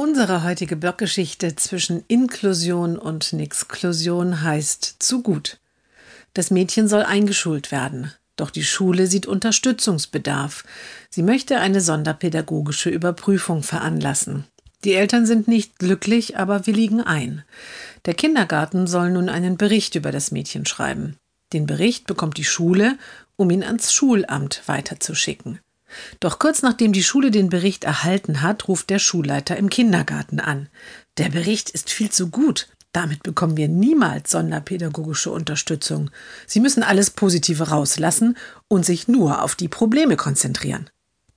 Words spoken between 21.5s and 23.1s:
Den Bericht bekommt die Schule,